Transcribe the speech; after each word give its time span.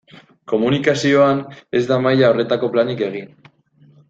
Komunikazioan 0.53 1.43
ez 1.81 1.83
da 1.93 2.01
maila 2.07 2.33
horretako 2.33 2.73
planik 2.77 3.05
egin. 3.11 3.31